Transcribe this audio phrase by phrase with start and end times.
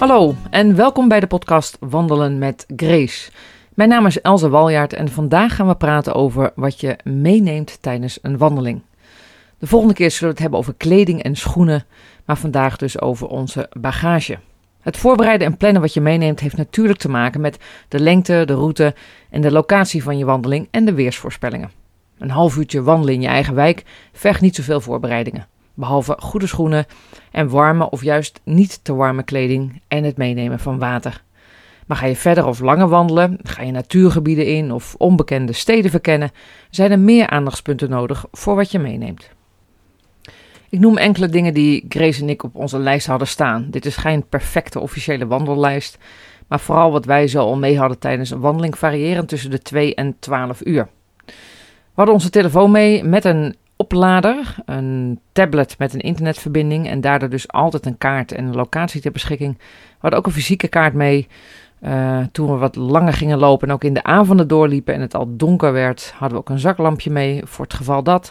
[0.00, 3.30] Hallo en welkom bij de podcast Wandelen met Grace.
[3.74, 8.18] Mijn naam is Elze Waljaard en vandaag gaan we praten over wat je meeneemt tijdens
[8.22, 8.82] een wandeling.
[9.58, 11.84] De volgende keer zullen we het hebben over kleding en schoenen,
[12.24, 14.38] maar vandaag dus over onze bagage.
[14.80, 18.54] Het voorbereiden en plannen wat je meeneemt heeft natuurlijk te maken met de lengte, de
[18.54, 18.94] route
[19.30, 21.70] en de locatie van je wandeling en de weersvoorspellingen.
[22.18, 25.46] Een half uurtje wandelen in je eigen wijk vergt niet zoveel voorbereidingen.
[25.80, 26.86] Behalve goede schoenen
[27.30, 31.22] en warme of juist niet te warme kleding en het meenemen van water.
[31.86, 36.30] Maar ga je verder of langer wandelen, ga je natuurgebieden in of onbekende steden verkennen,
[36.70, 39.30] zijn er meer aandachtspunten nodig voor wat je meeneemt.
[40.68, 43.66] Ik noem enkele dingen die Grace en ik op onze lijst hadden staan.
[43.70, 45.98] Dit is geen perfecte officiële wandellijst,
[46.48, 49.94] maar vooral wat wij zo al mee hadden tijdens een wandeling variërend tussen de 2
[49.94, 50.88] en 12 uur.
[51.26, 51.32] We
[51.94, 53.56] hadden onze telefoon mee met een
[53.90, 59.12] oplader, een tablet met een internetverbinding en daardoor dus altijd een kaart en locatie ter
[59.12, 59.58] beschikking.
[59.58, 61.28] We hadden ook een fysieke kaart mee.
[61.82, 65.14] Uh, toen we wat langer gingen lopen en ook in de avonden doorliepen en het
[65.14, 68.30] al donker werd, hadden we ook een zaklampje mee voor het geval dat.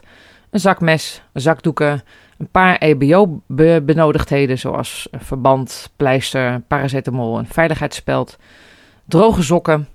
[0.49, 2.01] Een zakmes, zakdoeken,
[2.38, 8.38] een paar EBO-benodigdheden zoals verband, pleister, paracetamol, een veiligheidsspeld,
[9.05, 9.88] droge sokken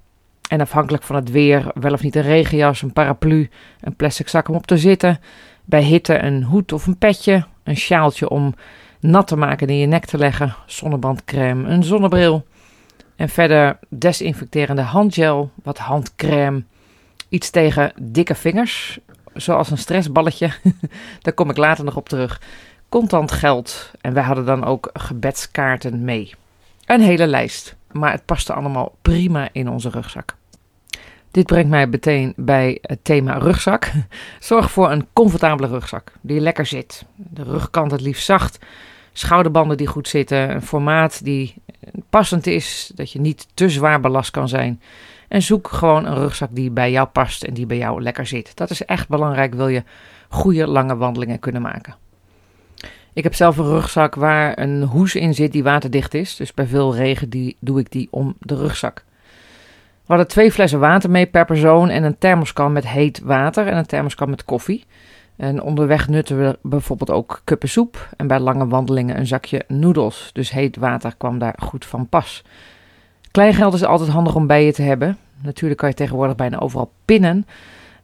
[0.48, 3.48] en afhankelijk van het weer wel of niet een regenjas, een paraplu,
[3.80, 5.20] een plastic zak om op te zitten,
[5.64, 8.54] bij hitte een hoed of een petje, een sjaaltje om
[9.00, 12.46] nat te maken en in je nek te leggen, zonnebrandcrème, een zonnebril
[13.16, 16.62] en verder desinfecterende handgel, wat handcrème,
[17.28, 18.98] iets tegen dikke vingers,
[19.34, 20.50] zoals een stressballetje.
[21.22, 22.40] Daar kom ik later nog op terug.
[22.88, 23.90] Contant geld.
[24.00, 26.34] En wij hadden dan ook gebedskaarten mee.
[26.84, 27.76] Een hele lijst.
[27.92, 30.36] Maar het paste allemaal prima in onze rugzak.
[31.34, 33.90] Dit brengt mij meteen bij het thema rugzak.
[34.40, 37.04] Zorg voor een comfortabele rugzak die lekker zit.
[37.16, 38.58] De rugkant het liefst zacht.
[39.12, 40.50] Schouderbanden die goed zitten.
[40.50, 41.54] Een formaat die
[42.10, 42.92] passend is.
[42.94, 44.80] Dat je niet te zwaar belast kan zijn.
[45.28, 48.56] En zoek gewoon een rugzak die bij jou past en die bij jou lekker zit.
[48.56, 49.82] Dat is echt belangrijk, wil je
[50.28, 51.94] goede lange wandelingen kunnen maken.
[53.12, 56.36] Ik heb zelf een rugzak waar een hoes in zit die waterdicht is.
[56.36, 59.04] Dus bij veel regen die, doe ik die om de rugzak.
[60.04, 63.76] We hadden twee flessen water mee per persoon en een thermoskan met heet water en
[63.76, 64.84] een thermoskan met koffie.
[65.36, 70.30] En onderweg nutten we bijvoorbeeld ook kuppensoep en bij lange wandelingen een zakje noedels.
[70.32, 72.42] Dus heet water kwam daar goed van pas.
[73.30, 75.18] Kleingeld is altijd handig om bij je te hebben.
[75.42, 77.46] Natuurlijk kan je tegenwoordig bijna overal pinnen.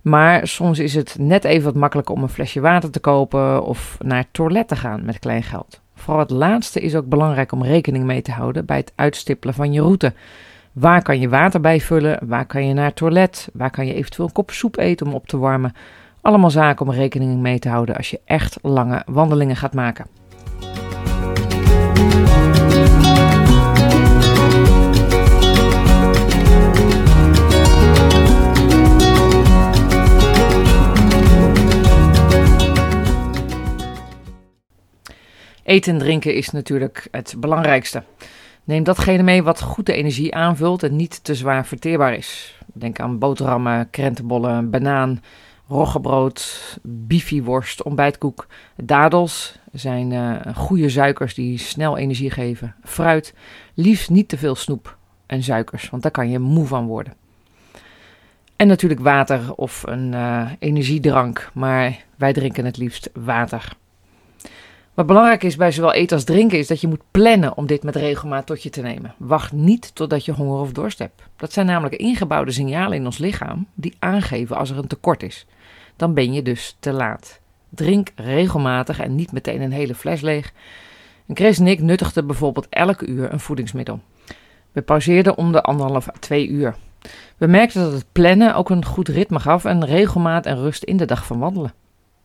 [0.00, 3.96] Maar soms is het net even wat makkelijker om een flesje water te kopen of
[4.00, 5.80] naar het toilet te gaan met kleingeld.
[5.94, 9.72] Vooral het laatste is ook belangrijk om rekening mee te houden bij het uitstippelen van
[9.72, 10.12] je route.
[10.72, 12.19] Waar kan je water bijvullen?
[12.28, 13.48] Waar kan je naar het toilet?
[13.53, 15.72] Waar kan je eventueel een kop soep eten om op te warmen?
[16.20, 20.06] Allemaal zaken om rekening mee te houden als je echt lange wandelingen gaat maken.
[35.62, 38.03] Eten en drinken is natuurlijk het belangrijkste.
[38.65, 42.59] Neem datgene mee wat goed de energie aanvult en niet te zwaar verteerbaar is.
[42.72, 45.22] Denk aan boterhammen, krentenbollen, banaan,
[45.69, 48.47] roggebrood, bifiworst, ontbijtkoek.
[48.76, 52.75] Dadels zijn uh, goede suikers die snel energie geven.
[52.84, 53.34] Fruit,
[53.75, 54.97] liefst niet te veel snoep
[55.27, 57.15] en suikers, want daar kan je moe van worden.
[58.56, 63.78] En natuurlijk water of een uh, energiedrank, maar wij drinken het liefst water.
[65.00, 67.82] Wat belangrijk is bij zowel eten als drinken is dat je moet plannen om dit
[67.82, 69.14] met regelmaat tot je te nemen.
[69.16, 71.22] Wacht niet totdat je honger of dorst hebt.
[71.36, 75.46] Dat zijn namelijk ingebouwde signalen in ons lichaam die aangeven als er een tekort is.
[75.96, 77.40] Dan ben je dus te laat.
[77.68, 80.52] Drink regelmatig en niet meteen een hele fles leeg.
[81.26, 84.00] En Chris en ik nuttigden bijvoorbeeld elke uur een voedingsmiddel.
[84.72, 86.74] We pauzeerden om de anderhalf twee uur.
[87.36, 90.96] We merkten dat het plannen ook een goed ritme gaf en regelmaat en rust in
[90.96, 91.72] de dag van wandelen.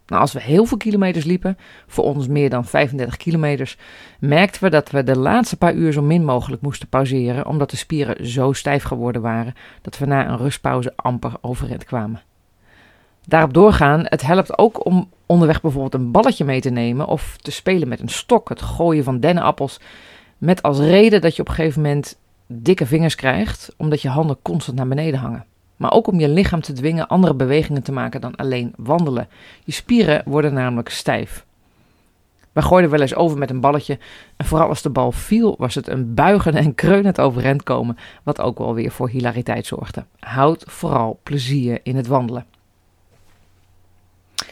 [0.07, 1.57] Nou, als we heel veel kilometers liepen,
[1.87, 3.77] voor ons meer dan 35 kilometers,
[4.19, 7.77] merkten we dat we de laatste paar uur zo min mogelijk moesten pauzeren, omdat de
[7.77, 12.21] spieren zo stijf geworden waren dat we na een rustpauze amper overeind kwamen.
[13.27, 17.51] Daarop doorgaan, het helpt ook om onderweg bijvoorbeeld een balletje mee te nemen of te
[17.51, 19.79] spelen met een stok, het gooien van dennenappels,
[20.37, 22.17] met als reden dat je op een gegeven moment
[22.47, 25.45] dikke vingers krijgt, omdat je handen constant naar beneden hangen
[25.77, 29.27] maar ook om je lichaam te dwingen andere bewegingen te maken dan alleen wandelen.
[29.63, 31.45] Je spieren worden namelijk stijf.
[32.51, 33.99] We gooiden wel eens over met een balletje
[34.37, 38.41] en vooral als de bal viel was het een buigen en kreunend overeind komen, wat
[38.41, 40.05] ook wel weer voor hilariteit zorgde.
[40.19, 42.45] Houd vooral plezier in het wandelen.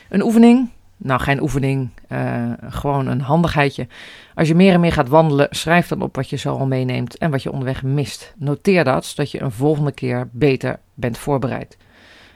[0.09, 0.69] Een oefening,
[1.03, 3.88] Nou, geen oefening, uh, gewoon een handigheidje.
[4.35, 7.17] Als je meer en meer gaat wandelen, schrijf dan op wat je zo al meeneemt
[7.17, 8.33] en wat je onderweg mist.
[8.38, 11.77] Noteer dat, zodat je een volgende keer beter bent voorbereid.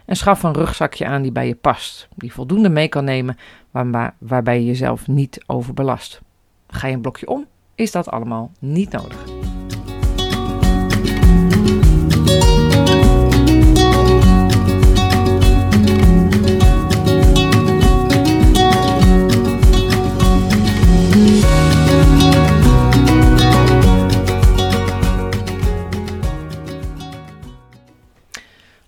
[0.05, 3.37] En schaf een rugzakje aan die bij je past, die voldoende mee kan nemen,
[3.71, 6.21] waar, waarbij je jezelf niet overbelast.
[6.67, 9.56] Ga je een blokje om, is dat allemaal niet nodig.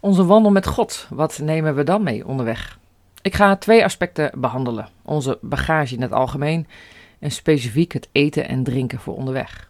[0.10, 2.80] Onze wandel met God, wat nemen we dan mee onderweg?
[3.22, 6.68] Ik ga twee aspecten behandelen: onze bagage in het algemeen
[7.20, 9.70] en specifiek het eten en drinken voor onderweg.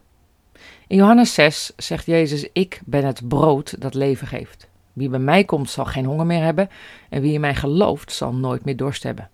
[0.88, 4.68] In Johannes 6 zegt Jezus: Ik ben het brood dat leven geeft.
[4.94, 6.70] Wie bij mij komt zal geen honger meer hebben
[7.10, 9.30] en wie in mij gelooft zal nooit meer dorst hebben.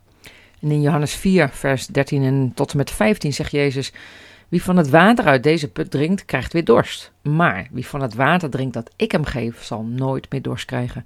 [0.62, 3.94] En in Johannes 4, vers 13 en tot en met 15 zegt Jezus:
[4.50, 7.12] wie van het water uit deze put drinkt, krijgt weer dorst.
[7.21, 11.06] Maar wie van het water drinkt dat ik hem geef, zal nooit meer dorst krijgen.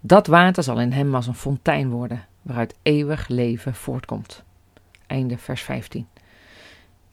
[0.00, 4.42] Dat water zal in hem als een fontein worden, waaruit eeuwig leven voortkomt.
[5.06, 6.06] Einde vers 15.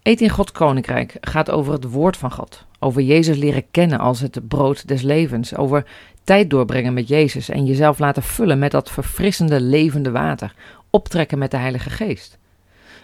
[0.04, 4.20] Eet in Gods koninkrijk gaat over het woord van God, over Jezus leren kennen als
[4.20, 5.86] het brood des levens, over
[6.24, 10.54] tijd doorbrengen met Jezus en jezelf laten vullen met dat verfrissende levende water,
[10.90, 12.38] optrekken met de Heilige Geest.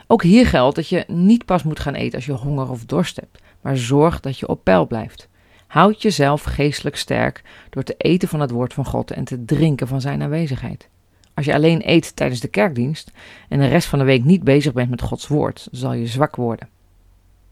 [0.07, 3.15] Ook hier geldt dat je niet pas moet gaan eten als je honger of dorst
[3.15, 5.27] hebt, maar zorg dat je op peil blijft.
[5.67, 9.87] Houd jezelf geestelijk sterk door te eten van het woord van God en te drinken
[9.87, 10.89] van zijn aanwezigheid.
[11.33, 13.11] Als je alleen eet tijdens de kerkdienst
[13.49, 16.35] en de rest van de week niet bezig bent met Gods woord, zal je zwak
[16.35, 16.67] worden.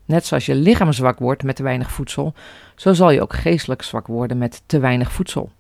[0.06, 2.34] Net zoals je lichaam zwak wordt met te weinig voedsel,
[2.76, 5.52] zo zal je ook geestelijk zwak worden met te weinig voedsel.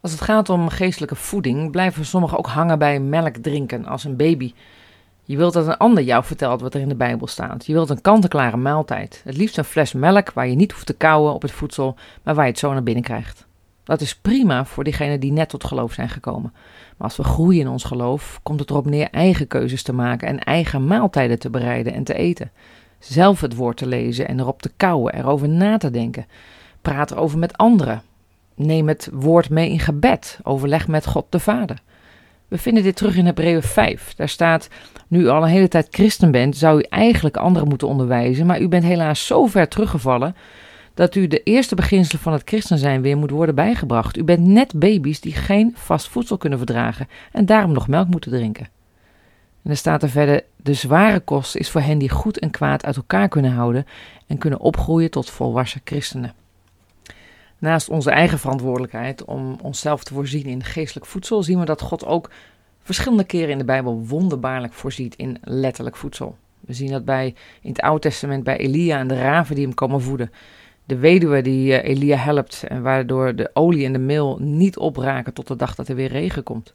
[0.00, 4.16] Als het gaat om geestelijke voeding, blijven sommigen ook hangen bij melk drinken als een
[4.16, 4.52] baby
[5.24, 7.66] je wilt dat een ander jou vertelt wat er in de Bijbel staat.
[7.66, 9.22] Je wilt een kant-en-klare maaltijd.
[9.24, 12.34] Het liefst een fles melk waar je niet hoeft te kauwen op het voedsel, maar
[12.34, 13.46] waar je het zo naar binnen krijgt.
[13.84, 16.52] Dat is prima voor diegenen die net tot geloof zijn gekomen.
[16.96, 20.28] Maar als we groeien in ons geloof, komt het erop neer eigen keuzes te maken
[20.28, 22.50] en eigen maaltijden te bereiden en te eten.
[22.98, 26.26] Zelf het woord te lezen en erop te kauwen, erover na te denken.
[26.82, 28.02] Praat erover met anderen.
[28.54, 30.38] Neem het woord mee in gebed.
[30.42, 31.82] Overleg met God de Vader.
[32.54, 34.14] We vinden dit terug in Hebreeën 5.
[34.14, 34.68] Daar staat:
[35.08, 38.60] Nu u al een hele tijd christen bent, zou u eigenlijk anderen moeten onderwijzen, maar
[38.60, 40.36] u bent helaas zo ver teruggevallen
[40.94, 44.16] dat u de eerste beginselen van het christen zijn weer moet worden bijgebracht.
[44.16, 48.30] U bent net baby's die geen vast voedsel kunnen verdragen en daarom nog melk moeten
[48.30, 48.68] drinken.
[49.62, 52.84] En er staat er verder: De zware kost is voor hen die goed en kwaad
[52.84, 53.86] uit elkaar kunnen houden
[54.26, 56.34] en kunnen opgroeien tot volwassen christenen.
[57.64, 62.06] Naast onze eigen verantwoordelijkheid om onszelf te voorzien in geestelijk voedsel, zien we dat God
[62.06, 62.30] ook
[62.82, 66.36] verschillende keren in de Bijbel wonderbaarlijk voorziet in letterlijk voedsel.
[66.60, 69.74] We zien dat bij, in het Oude Testament bij Elia en de raven die hem
[69.74, 70.30] komen voeden.
[70.84, 75.32] De weduwe die eh, Elia helpt en waardoor de olie en de meel niet opraken
[75.32, 76.74] tot de dag dat er weer regen komt.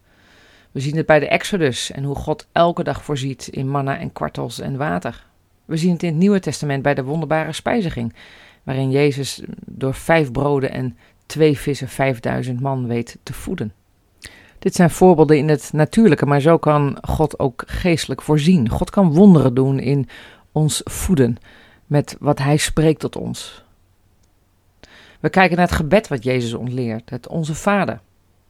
[0.72, 4.14] We zien het bij de Exodus en hoe God elke dag voorziet in manna en
[4.14, 5.26] kwartels en water.
[5.66, 8.14] We zien het in het Nieuwe Testament bij de wonderbare spijziging
[8.70, 13.74] waarin Jezus door vijf broden en twee vissen vijfduizend man weet te voeden.
[14.60, 18.70] Dit zijn voorbeelden in het natuurlijke, maar zo kan God ook geestelijk voorzien.
[18.70, 20.10] God kan wonderen doen in
[20.52, 21.38] ons voeden
[21.86, 23.64] met wat Hij spreekt tot ons.
[25.20, 28.02] We kijken naar het gebed wat Jezus ontleert, het Onze Vader,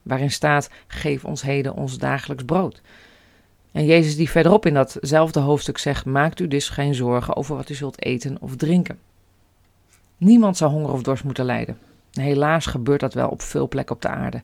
[0.02, 2.82] waarin staat: Geef ons heden ons dagelijks brood.
[3.72, 7.70] En Jezus die verderop in datzelfde hoofdstuk zegt: Maakt u dus geen zorgen over wat
[7.70, 9.00] u zult eten of drinken.
[10.20, 11.78] Niemand zou honger of dorst moeten lijden.
[12.12, 14.42] Helaas gebeurt dat wel op veel plekken op de aarde.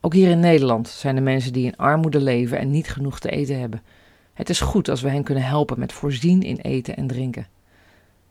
[0.00, 3.30] Ook hier in Nederland zijn er mensen die in armoede leven en niet genoeg te
[3.30, 3.82] eten hebben.
[4.32, 7.46] Het is goed als we hen kunnen helpen met voorzien in eten en drinken.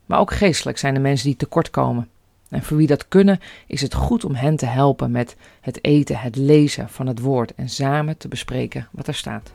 [0.05, 2.09] Maar ook geestelijk zijn er mensen die tekort komen.
[2.49, 6.17] En voor wie dat kunnen, is het goed om hen te helpen met het eten,
[6.17, 9.51] het lezen van het woord en samen te bespreken wat er staat.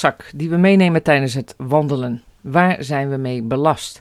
[0.00, 4.00] Rugzak die we meenemen tijdens het wandelen, waar zijn we mee belast?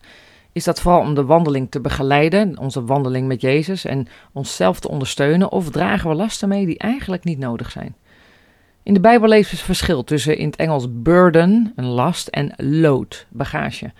[0.51, 4.89] Is dat vooral om de wandeling te begeleiden, onze wandeling met Jezus en onszelf te
[4.89, 7.95] ondersteunen, of dragen we lasten mee die eigenlijk niet nodig zijn?
[8.83, 13.25] In de Bijbel leest het verschil tussen in het Engels burden, een last, en load,
[13.29, 13.91] bagage.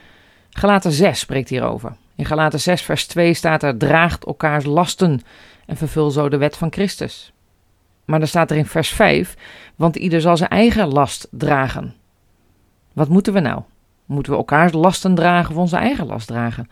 [0.50, 1.96] Galaten 6 spreekt hierover.
[2.16, 5.22] In Galaten 6 vers 2 staat er, draagt elkaars lasten
[5.66, 7.34] en vervul zo de wet van Christus.
[8.10, 9.36] Maar dan staat er in vers 5,
[9.76, 11.94] want ieder zal zijn eigen last dragen.
[12.94, 13.62] Wat moeten we nou?
[14.06, 16.70] Moeten we elkaars lasten dragen of onze eigen last dragen?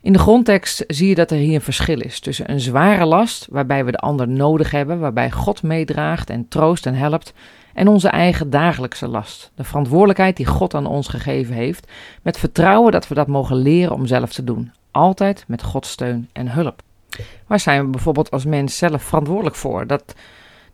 [0.00, 3.46] In de grondtekst zie je dat er hier een verschil is tussen een zware last,
[3.50, 7.32] waarbij we de ander nodig hebben, waarbij God meedraagt en troost en helpt,
[7.72, 9.50] en onze eigen dagelijkse last.
[9.54, 11.90] De verantwoordelijkheid die God aan ons gegeven heeft,
[12.22, 14.72] met vertrouwen dat we dat mogen leren om zelf te doen.
[14.90, 16.82] Altijd met Gods steun en hulp.
[17.46, 19.86] Waar zijn we bijvoorbeeld als mens zelf verantwoordelijk voor?
[19.86, 20.14] Dat,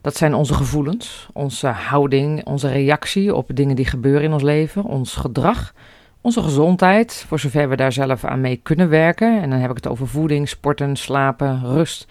[0.00, 4.84] dat zijn onze gevoelens, onze houding, onze reactie op dingen die gebeuren in ons leven,
[4.84, 5.74] ons gedrag,
[6.20, 9.42] onze gezondheid, voor zover we daar zelf aan mee kunnen werken.
[9.42, 12.06] En dan heb ik het over voeding, sporten, slapen, rust.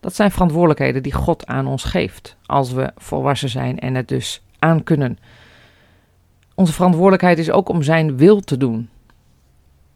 [0.00, 4.42] Dat zijn verantwoordelijkheden die God aan ons geeft als we volwassen zijn en het dus
[4.58, 5.18] aan kunnen.
[6.54, 8.88] Onze verantwoordelijkheid is ook om Zijn wil te doen.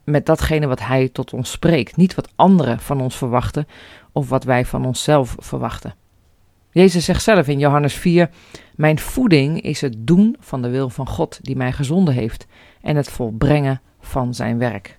[0.05, 1.97] Met datgene wat Hij tot ons spreekt.
[1.97, 3.67] Niet wat anderen van ons verwachten
[4.13, 5.95] of wat wij van onszelf verwachten.
[6.77, 8.31] Jezus zegt zelf in Johannes 4:
[8.75, 12.47] Mijn voeding is het doen van de wil van God die mij gezonden heeft
[12.81, 14.99] en het volbrengen van zijn werk.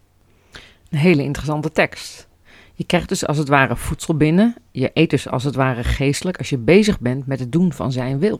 [0.89, 2.27] Een hele interessante tekst.
[2.73, 4.55] Je krijgt dus als het ware voedsel binnen.
[4.71, 7.91] Je eet dus als het ware geestelijk als je bezig bent met het doen van
[7.91, 8.39] zijn wil.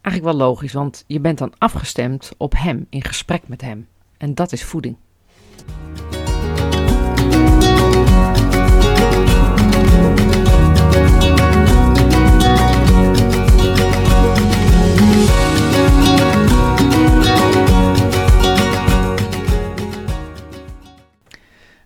[0.00, 3.88] Eigenlijk wel logisch, want je bent dan afgestemd op hem, in gesprek met hem.
[4.16, 4.96] En dat is voeding.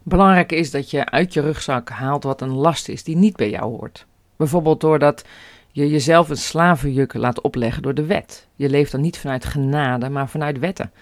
[0.09, 3.51] Belangrijk is dat je uit je rugzak haalt wat een last is die niet bij
[3.51, 4.07] jou hoort.
[4.37, 5.25] Bijvoorbeeld doordat
[5.73, 8.47] je jezelf een slavenjuk laat opleggen door de wet.
[8.55, 10.93] Je leeft dan niet vanuit genade, maar vanuit wetten.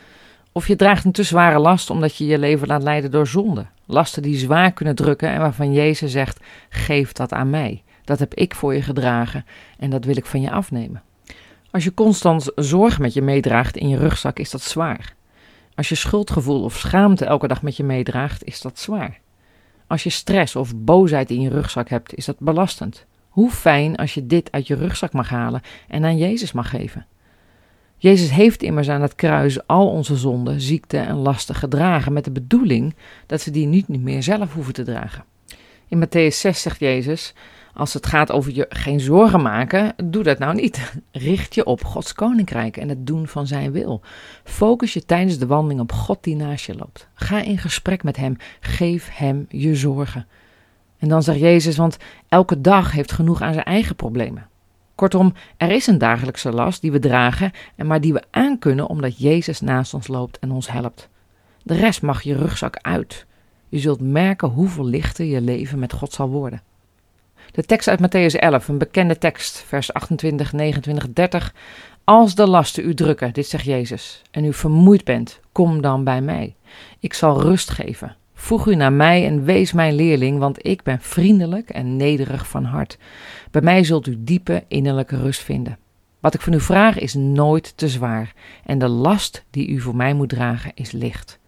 [0.53, 3.67] Of je draagt een te zware last omdat je je leven laat leiden door zonde.
[3.87, 7.83] Lasten die zwaar kunnen drukken en waarvan Jezus zegt: geef dat aan mij.
[8.05, 9.47] Dat heb ik voor je gedragen
[9.79, 11.03] en dat wil ik van je afnemen.
[11.71, 15.15] Als je constant zorg met je meedraagt in je rugzak, is dat zwaar.
[15.75, 19.21] Als je schuldgevoel of schaamte elke dag met je meedraagt, is dat zwaar.
[19.87, 23.07] Als je stress of boosheid in je rugzak hebt, is dat belastend.
[23.29, 27.07] Hoe fijn als je dit uit je rugzak mag halen en aan Jezus mag geven.
[27.97, 32.31] Jezus heeft immers aan het kruis al onze zonden, ziekte en lasten gedragen met de
[32.31, 32.95] bedoeling
[33.27, 35.25] dat we die niet meer zelf hoeven te dragen.
[35.89, 37.35] In Matthäus 6 zegt Jezus:
[37.75, 40.93] als het gaat over je geen zorgen maken, doe dat nou niet.
[41.13, 44.01] Richt je op Gods koninkrijk en het doen van zijn wil.
[44.45, 47.09] Focus je tijdens de wandeling op God die naast je loopt.
[47.15, 48.37] Ga in gesprek met hem.
[48.61, 50.27] Geef hem je zorgen.
[50.99, 51.97] En dan zegt Jezus, want
[52.29, 54.47] elke dag heeft genoeg aan zijn eigen problemen.
[54.95, 59.19] Kortom, er is een dagelijkse last die we dragen, en maar die we aankunnen omdat
[59.19, 61.09] Jezus naast ons loopt en ons helpt.
[61.63, 63.27] De rest mag je rugzak uit.
[63.69, 66.63] Je zult merken hoeveel lichter je leven met God zal worden.
[67.55, 71.55] De tekst uit Matthäus 11, een bekende tekst, vers 28, 29, 30.
[72.05, 76.21] Als de lasten u drukken, dit zegt Jezus, en u vermoeid bent, kom dan bij
[76.21, 76.55] mij.
[76.99, 78.17] Ik zal rust geven.
[78.35, 82.65] Voeg u naar mij en wees mijn leerling, want ik ben vriendelijk en nederig van
[82.65, 82.99] hart.
[83.51, 85.79] Bij mij zult u diepe innerlijke rust vinden.
[86.21, 88.33] Wat ik van u vraag is nooit te zwaar,
[88.65, 91.39] en de last die u voor mij moet dragen is licht.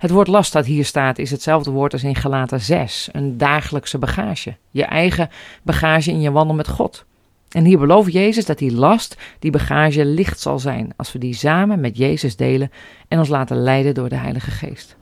[0.00, 3.98] Het woord last dat hier staat is hetzelfde woord als in Galaten 6, een dagelijkse
[3.98, 4.56] bagage.
[4.70, 5.30] Je eigen
[5.62, 7.04] bagage in je wandel met God.
[7.48, 11.34] En hier belooft Jezus dat die last, die bagage licht zal zijn als we die
[11.34, 12.70] samen met Jezus delen
[13.08, 14.96] en ons laten leiden door de Heilige Geest.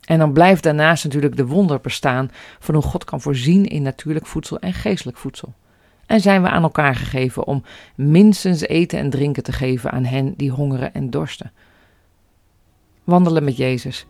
[0.00, 4.26] En dan blijft daarnaast natuurlijk de wonder bestaan van hoe God kan voorzien in natuurlijk
[4.26, 5.54] voedsel en geestelijk voedsel.
[6.06, 10.34] En zijn we aan elkaar gegeven om minstens eten en drinken te geven aan hen
[10.36, 11.52] die hongeren en dorsten
[13.04, 14.06] wandelen met Jezus.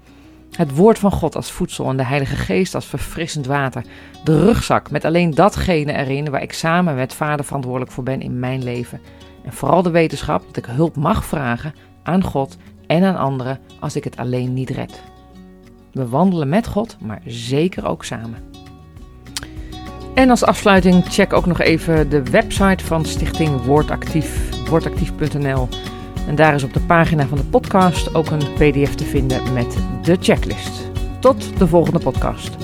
[0.57, 3.85] Het woord van God als voedsel en de Heilige Geest als verfrissend water.
[4.25, 8.39] De rugzak met alleen datgene erin waar ik samen met Vader verantwoordelijk voor ben in
[8.39, 9.01] mijn leven.
[9.45, 13.97] En vooral de wetenschap dat ik hulp mag vragen aan God en aan anderen als
[13.97, 15.03] ik het alleen niet red.
[15.93, 18.53] We wandelen met God, maar zeker ook samen.
[20.15, 25.69] En als afsluiting check ook nog even de website van Stichting Woordactief, woordactief.nl.
[26.27, 29.77] En daar is op de pagina van de podcast ook een PDF te vinden met
[30.03, 30.91] de checklist.
[31.21, 32.57] Tot de volgende podcast.